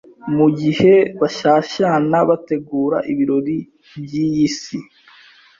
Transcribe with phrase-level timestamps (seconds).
[0.35, 3.57] mu gihe bashyashyana bategura ibirori
[4.03, 4.77] by’iyi si.